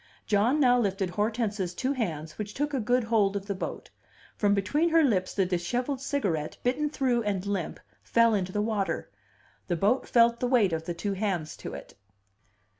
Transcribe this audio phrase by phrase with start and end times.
[0.25, 3.91] John now lifted Hortense's two hands, which took a good hold of the boat.
[4.35, 9.11] From between her lips the dishevelled cigarette, bitten through and limp, fell into the water.
[9.67, 11.93] The boat felt the weight of the two hands to it.